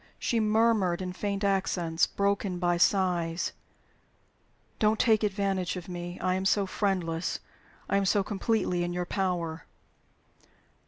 She 0.17 0.39
murmured 0.39 0.99
in 0.99 1.13
faint 1.13 1.43
accents, 1.43 2.07
broken 2.07 2.57
by 2.57 2.77
sighs, 2.77 3.51
"Don't 4.79 4.99
take 4.99 5.21
advantage 5.21 5.75
of 5.75 5.87
me. 5.87 6.19
I 6.21 6.33
am 6.33 6.43
so 6.45 6.65
friendless; 6.65 7.39
I 7.87 7.97
am 7.97 8.05
so 8.05 8.23
completely 8.23 8.83
in 8.83 8.93
your 8.93 9.05
power." 9.05 9.67